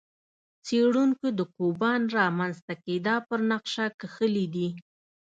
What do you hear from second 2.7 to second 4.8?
کېدا پر نقشه کښلي دي.